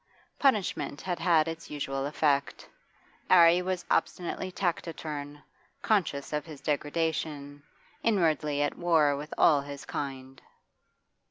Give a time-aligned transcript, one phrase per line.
[0.39, 2.67] Punishment had had its usual effect;
[3.29, 5.43] 'Arry was obstinately taciturn,
[5.83, 7.61] conscious of his degradation,
[8.01, 10.41] inwardly at war with all his kind.